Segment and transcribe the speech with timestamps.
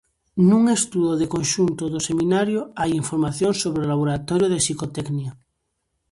[0.49, 5.31] Nun estudo de conxunto do Seminario, hai información sobre o "Laboratorio de Psicotecnia".